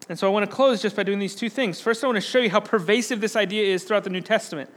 [0.09, 1.81] And so I want to close just by doing these two things.
[1.81, 4.71] First, I want to show you how pervasive this idea is throughout the New Testament.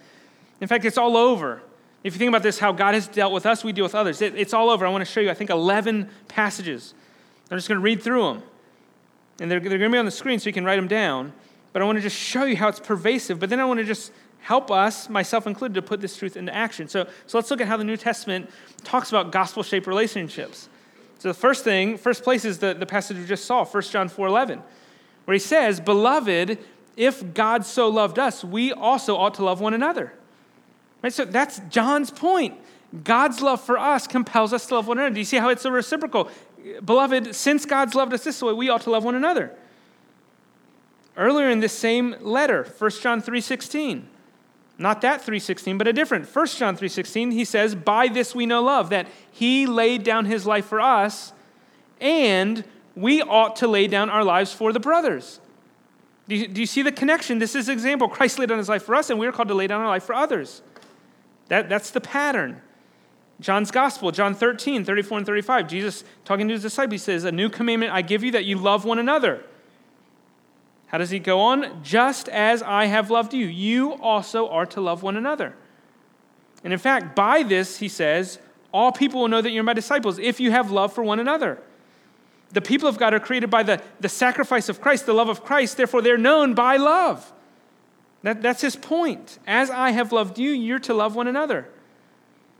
[0.59, 1.61] In fact, it's all over.
[2.03, 4.21] If you think about this, how God has dealt with us, we deal with others.
[4.21, 4.85] It, it's all over.
[4.85, 6.93] I want to show you, I think, 11 passages.
[7.49, 8.43] I'm just going to read through them.
[9.39, 11.31] And they're, they're going to be on the screen so you can write them down.
[11.73, 13.39] But I want to just show you how it's pervasive.
[13.39, 16.53] But then I want to just help us, myself included, to put this truth into
[16.53, 16.87] action.
[16.87, 18.49] So, so let's look at how the New Testament
[18.83, 20.67] talks about gospel shaped relationships.
[21.19, 24.09] So the first thing, first place is the, the passage we just saw, 1 John
[24.09, 24.63] 4 11
[25.31, 26.57] where he says, Beloved,
[26.97, 30.11] if God so loved us, we also ought to love one another.
[31.01, 31.13] Right?
[31.13, 32.59] So that's John's point.
[33.05, 35.13] God's love for us compels us to love one another.
[35.13, 36.29] Do you see how it's a reciprocal?
[36.83, 39.55] Beloved, since God's loved us this way, we ought to love one another.
[41.15, 44.09] Earlier in this same letter, 1 John 3:16.
[44.77, 46.27] Not that 3:16, but a different.
[46.27, 50.45] 1 John 3:16, he says, "By this we know love, that he laid down his
[50.45, 51.31] life for us,
[52.01, 55.39] and we ought to lay down our lives for the brothers.
[56.27, 57.39] Do you, do you see the connection?
[57.39, 58.07] This is an example.
[58.07, 59.87] Christ laid down his life for us, and we are called to lay down our
[59.87, 60.61] life for others.
[61.47, 62.61] That, that's the pattern.
[63.39, 65.67] John's Gospel, John 13, 34 and 35.
[65.67, 68.57] Jesus talking to his disciples, he says, A new commandment I give you that you
[68.57, 69.43] love one another.
[70.87, 71.83] How does he go on?
[71.83, 75.55] Just as I have loved you, you also are to love one another.
[76.63, 78.39] And in fact, by this, he says,
[78.71, 81.61] all people will know that you're my disciples if you have love for one another.
[82.53, 85.43] The people of God are created by the, the sacrifice of Christ, the love of
[85.43, 87.31] Christ, therefore they're known by love.
[88.23, 89.39] That, that's his point.
[89.47, 91.67] As I have loved you, you're to love one another.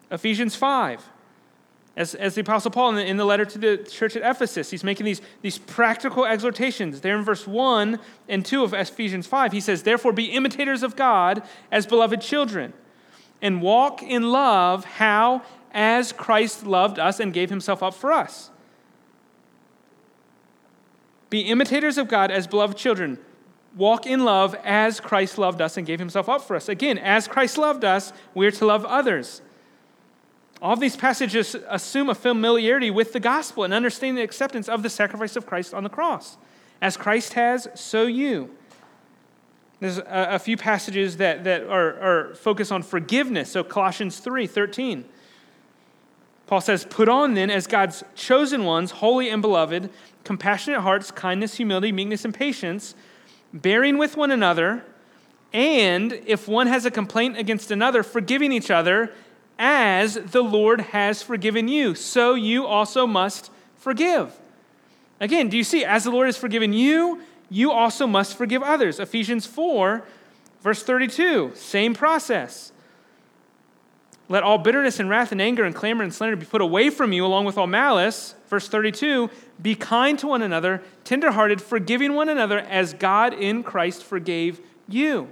[0.10, 1.08] Ephesians 5.
[1.98, 4.72] As, as the Apostle Paul in the, in the letter to the church at Ephesus,
[4.72, 7.02] he's making these, these practical exhortations.
[7.02, 8.00] There in verse 1
[8.30, 12.74] and 2 of Ephesians 5, he says, Therefore be imitators of God as beloved children,
[13.42, 15.42] and walk in love, how?
[15.74, 18.52] As Christ loved us and gave himself up for us.
[21.32, 23.18] Be imitators of God as beloved children.
[23.76, 26.68] Walk in love as Christ loved us and gave himself up for us.
[26.68, 29.42] Again, as Christ loved us, we're to love others.
[30.62, 34.90] All these passages assume a familiarity with the gospel and understanding the acceptance of the
[34.90, 36.38] sacrifice of Christ on the cross.
[36.82, 38.54] As Christ has, so you.
[39.80, 43.50] There's a, a few passages that, that are, are focused on forgiveness.
[43.52, 45.06] So Colossians 3 13.
[46.46, 49.90] Paul says, Put on then as God's chosen ones, holy and beloved,
[50.32, 52.96] compassionate hearts, kindness, humility, meekness, and patience,
[53.52, 54.82] bearing with one another,
[55.52, 59.12] and if one has a complaint against another, forgiving each other
[59.60, 64.40] as the Lord has forgiven you, so you also must forgive.
[65.20, 65.84] Again, do you see?
[65.84, 69.02] As the Lord has forgiven you, you also must forgive others.
[69.02, 70.02] Ephesians 4,
[70.62, 72.72] verse 32, same process.
[74.32, 77.12] Let all bitterness and wrath and anger and clamor and slander be put away from
[77.12, 78.34] you, along with all malice.
[78.48, 79.30] Verse 32
[79.62, 85.28] Be kind to one another, tenderhearted, forgiving one another, as God in Christ forgave you.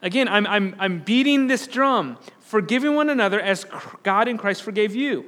[0.00, 3.66] Again, I'm, I'm, I'm beating this drum forgiving one another as
[4.02, 5.26] God in Christ forgave you.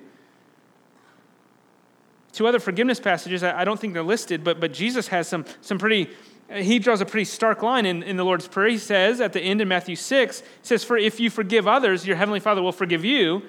[2.32, 5.78] Two other forgiveness passages, I don't think they're listed, but, but Jesus has some, some
[5.78, 6.08] pretty,
[6.50, 8.68] Uh, he draws a pretty stark line in, in the Lord's Prayer.
[8.68, 12.06] He says at the end in Matthew 6, he says, For if you forgive others,
[12.06, 13.42] your heavenly Father will forgive you.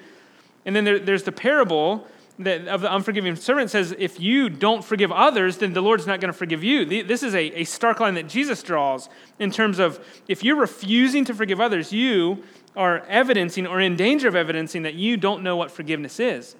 [0.64, 2.06] And then there, there's the parable
[2.40, 6.20] that, of the unforgiving servant says, if you don't forgive others, then the Lord's not
[6.20, 6.84] going to forgive you.
[7.02, 9.08] This is a, a stark line that Jesus draws
[9.38, 12.42] in terms of if you're refusing to forgive others, you
[12.76, 16.56] are evidencing or in danger of evidencing that you don't know what forgiveness is.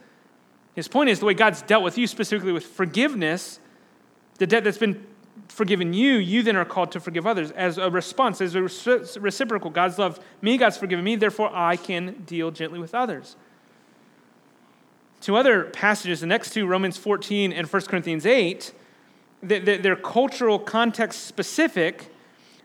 [0.75, 3.59] His point is the way God's dealt with you, specifically with forgiveness,
[4.39, 5.05] the debt that's been
[5.49, 9.71] forgiven you, you then are called to forgive others as a response, as a reciprocal.
[9.71, 13.37] God's loved me, God's forgiven me, therefore I can deal gently with others.
[15.21, 18.73] Two other passages, the next two, Romans 14 and 1 Corinthians 8,
[19.43, 22.11] they're cultural context specific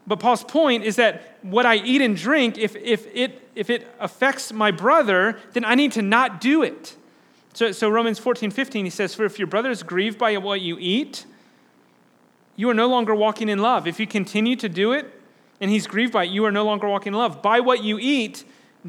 [0.08, 3.88] but Paul's point is that what I eat and drink, if, if, it, if it
[4.00, 6.96] affects my brother, then I need to not do it.
[7.54, 10.62] So, so Romans 14, 15, he says, For if your brother is grieved by what
[10.62, 11.26] you eat,
[12.56, 13.88] you are no longer walking in love.
[13.88, 15.12] If you continue to do it
[15.60, 17.42] and he's grieved by it, you are no longer walking in love.
[17.42, 18.44] By what you eat,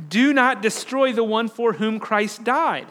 [0.09, 2.87] do not destroy the one for whom Christ died.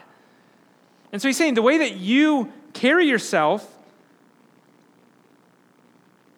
[1.12, 3.72] And so he's saying the way that you carry yourself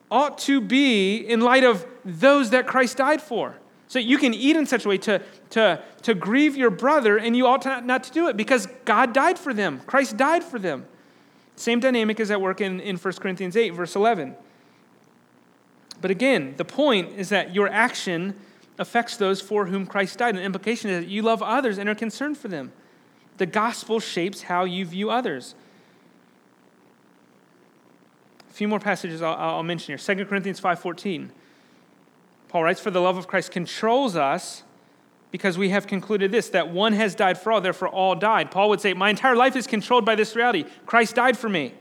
[0.09, 3.55] ought to be in light of those that Christ died for.
[3.87, 5.21] So you can eat in such a way to,
[5.51, 8.67] to, to grieve your brother, and you ought to not, not to do it because
[8.85, 9.79] God died for them.
[9.85, 10.85] Christ died for them.
[11.57, 14.35] Same dynamic is at work in, in 1 Corinthians 8, verse 11.
[15.99, 18.35] But again, the point is that your action
[18.79, 20.29] affects those for whom Christ died.
[20.29, 22.71] And the implication is that you love others and are concerned for them.
[23.37, 25.55] The gospel shapes how you view others
[28.49, 30.15] A few more passages I'll, I'll mention here.
[30.15, 31.29] 2 Corinthians 5.14.
[32.47, 34.63] Paul writes, For the love of Christ controls us
[35.31, 38.49] because we have concluded this, that one has died for all, therefore all died.
[38.49, 40.65] Paul would say, My entire life is controlled by this reality.
[40.85, 41.73] Christ died for me.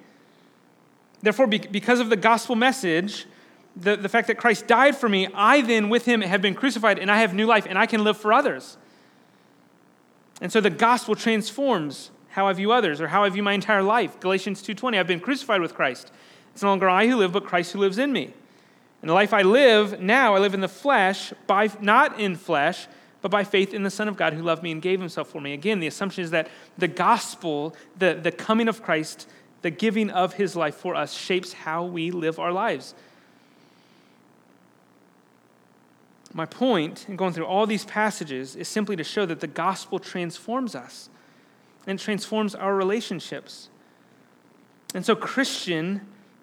[1.22, 3.26] Therefore, because of the gospel message,
[3.74, 6.98] the, the fact that Christ died for me, I then with him have been crucified
[6.98, 8.76] and I have new life and I can live for others.
[10.40, 13.82] And so the gospel transforms how I view others or how I view my entire
[13.82, 14.20] life.
[14.20, 16.10] Galatians 2:20, I've been crucified with Christ.
[16.52, 18.34] It's no longer I who live, but Christ who lives in me.
[19.02, 22.88] And the life I live now, I live in the flesh, by, not in flesh,
[23.22, 25.40] but by faith in the Son of God who loved me and gave himself for
[25.40, 25.52] me.
[25.52, 26.48] Again, the assumption is that
[26.78, 29.28] the gospel, the, the coming of Christ,
[29.62, 32.94] the giving of his life for us, shapes how we live our lives.
[36.32, 39.98] My point in going through all these passages is simply to show that the gospel
[39.98, 41.08] transforms us
[41.86, 43.70] and transforms our relationships.
[44.94, 46.02] And so, Christian,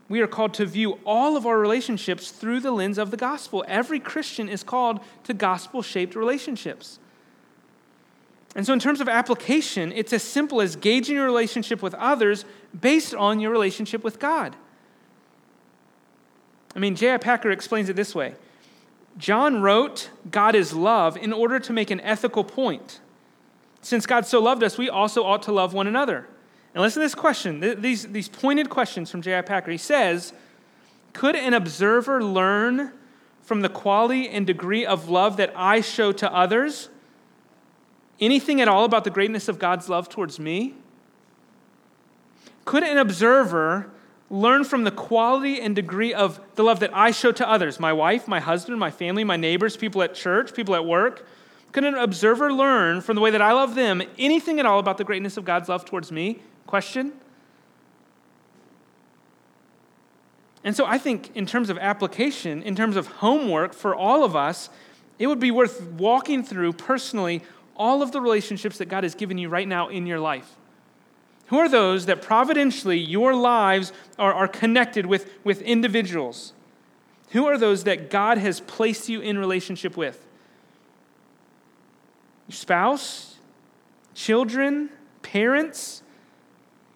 [0.10, 3.64] we are called to view all of our relationships through the lens of the gospel.
[3.68, 6.99] Every Christian is called to gospel shaped relationships.
[8.56, 12.45] And so, in terms of application, it's as simple as gauging your relationship with others
[12.80, 14.56] based on your relationship with God.
[16.76, 17.18] I mean, J.I.
[17.18, 18.36] Packer explains it this way
[19.18, 22.99] John wrote, God is love, in order to make an ethical point.
[23.82, 26.28] Since God so loved us, we also ought to love one another.
[26.74, 29.41] And listen to this question, these, these pointed questions from J.I.
[29.41, 29.71] Packer.
[29.71, 30.34] He says,
[31.13, 32.91] Could an observer learn
[33.43, 36.89] from the quality and degree of love that I show to others
[38.19, 40.74] anything at all about the greatness of God's love towards me?
[42.65, 43.91] Could an observer
[44.30, 47.93] learn from the quality and degree of the love that I show to others my
[47.93, 51.28] wife, my husband, my family, my neighbors, people at church, people at work?
[51.71, 54.97] Could an observer learn from the way that I love them anything at all about
[54.97, 56.39] the greatness of God's love towards me?
[56.74, 57.13] Question.
[60.63, 64.36] And so I think, in terms of application, in terms of homework for all of
[64.36, 64.71] us,
[65.19, 67.43] it would be worth walking through personally
[67.76, 70.55] all of the relationships that God has given you right now in your life.
[71.49, 76.53] Who are those that providentially your lives are, are connected with, with individuals?
[77.34, 80.26] Who are those that God has placed you in relationship with?
[82.47, 83.36] Your spouse,
[84.15, 84.89] children,
[85.21, 85.99] parents.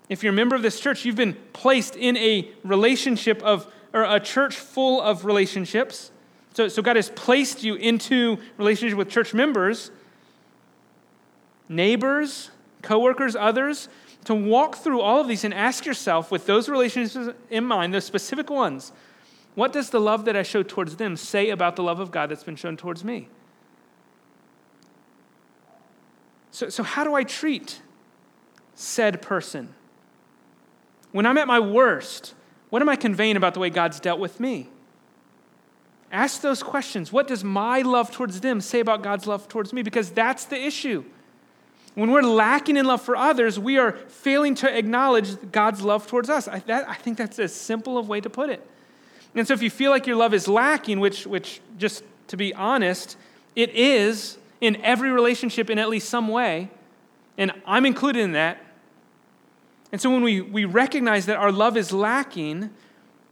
[0.10, 4.04] If you're a member of this church, you've been placed in a relationship of, or
[4.04, 6.12] a church full of relationships.
[6.54, 9.92] So, so God has placed you into relationship with church members,
[11.68, 12.52] neighbors,
[12.82, 13.90] coworkers, others
[14.26, 18.06] to walk through all of these and ask yourself, with those relationships in mind, those
[18.06, 18.92] specific ones,
[19.56, 22.30] what does the love that I show towards them say about the love of God
[22.30, 23.30] that's been shown towards me?
[26.52, 27.82] So, so how do I treat
[28.76, 29.74] said person?
[31.18, 32.36] When I'm at my worst,
[32.70, 34.70] what am I conveying about the way God's dealt with me?
[36.12, 37.12] Ask those questions.
[37.12, 39.82] What does my love towards them say about God's love towards me?
[39.82, 41.04] Because that's the issue.
[41.96, 46.30] When we're lacking in love for others, we are failing to acknowledge God's love towards
[46.30, 46.48] us.
[46.48, 48.64] I, that, I think that's as simple a way to put it.
[49.34, 52.54] And so if you feel like your love is lacking, which, which just to be
[52.54, 53.18] honest,
[53.56, 56.70] it is in every relationship in at least some way,
[57.40, 58.60] and I'm included in that.
[59.98, 62.70] And so when we, we recognize that our love is lacking,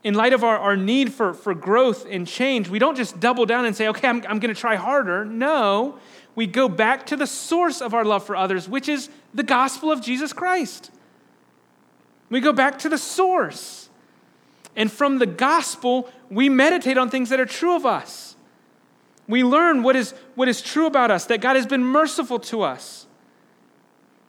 [0.04, 3.46] in light of our, our need for, for growth and change, we don't just double
[3.46, 5.26] down and say, okay, I'm, I'm going to try harder.
[5.26, 6.00] No,
[6.34, 9.92] we go back to the source of our love for others, which is the gospel
[9.92, 10.90] of Jesus Christ.
[12.32, 13.92] We go back to the source.
[14.76, 18.36] And from the gospel, we meditate on things that are true of us.
[19.28, 22.64] We learn what is, what is true about us, that God has been merciful to
[22.64, 23.05] us.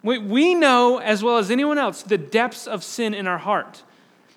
[0.06, 3.82] We, we know, as well as anyone else, the depths of sin in our heart.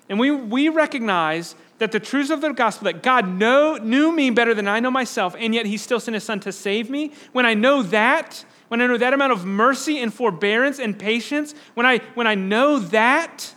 [0.08, 4.30] And we, we recognize that the truths of the gospel, that God know, knew me
[4.30, 7.12] better than I know myself, and yet he still sent his son to save me,
[7.32, 11.54] when I know that, when I know that amount of mercy and forbearance and patience,
[11.74, 13.54] when I, when I know that,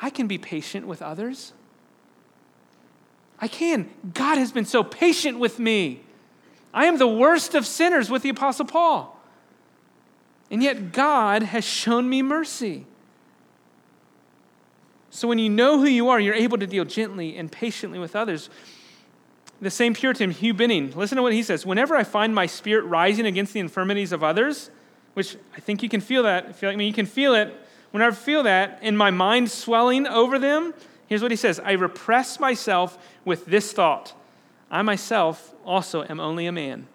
[0.00, 1.52] I can be patient with others.
[3.38, 3.90] I can.
[4.14, 6.00] God has been so patient with me.
[6.72, 9.17] I am the worst of sinners with the Apostle Paul.
[10.50, 12.86] And yet God has shown me mercy.
[15.10, 18.14] So when you know who you are, you're able to deal gently and patiently with
[18.14, 18.50] others.
[19.60, 21.66] The same Puritan, Hugh Binning, listen to what he says.
[21.66, 24.70] Whenever I find my spirit rising against the infirmities of others,
[25.14, 27.52] which I think you can feel that, if you're like me, you can feel it.
[27.90, 30.74] Whenever I feel that, in my mind swelling over them,
[31.08, 34.14] here's what he says I repress myself with this thought
[34.70, 36.86] I myself also am only a man.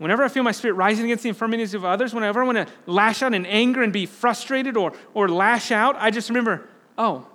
[0.00, 2.66] Whenever I feel my spirit rising against the infirmities of others, whenever I want to
[2.86, 7.26] lash out in anger and be frustrated or, or lash out, I just remember, oh,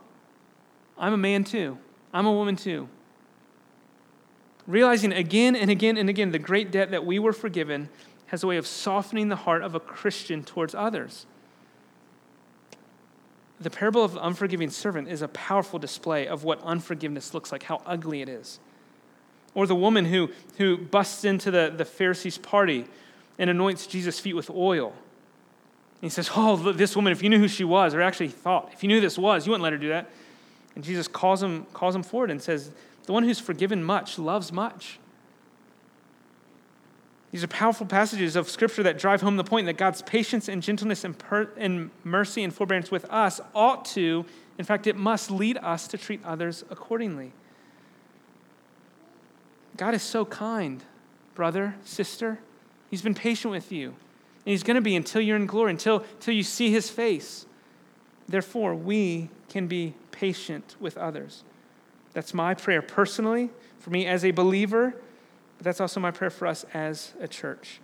[0.98, 1.78] I'm a man too.
[2.12, 2.90] I'm a woman too.
[4.66, 7.88] Realizing again and again and again the great debt that we were forgiven
[8.28, 11.28] has a way of softening the heart of a Christian towards others.
[13.60, 17.62] The parable of the unforgiving servant is a powerful display of what unforgiveness looks like,
[17.62, 18.60] how ugly it is.
[19.56, 22.86] Or the woman who, who busts into the, the Pharisees' party
[23.40, 24.90] and anoints Jesus' feet with oil.
[24.90, 28.70] And he says, Oh, this woman, if you knew who she was, or actually thought,
[28.74, 30.10] if you knew who this was, you wouldn't let her do that.
[30.76, 32.72] And Jesus calls him, calls him forward and says,
[33.06, 35.00] The one who's forgiven much loves much.
[37.32, 40.62] These are powerful passages of Scripture that drive home the point that God's patience and
[40.62, 44.26] gentleness and, per- and mercy and forbearance with us ought to,
[44.58, 47.34] in fact, it must lead us to treat others accordingly.
[49.78, 50.84] God is so kind,
[51.34, 52.40] brother, sister.
[52.90, 53.90] He's been patient with you.
[53.90, 57.46] And He's going to be until you're in glory, until, until you see His face.
[58.28, 61.44] Therefore, we can be patient with others.
[62.14, 63.50] That's my prayer personally,
[63.80, 64.96] for me as a believer,
[65.58, 67.82] but that's also my prayer for us as a church.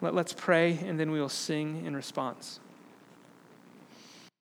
[0.00, 2.60] Let, let's pray, and then we will sing in response.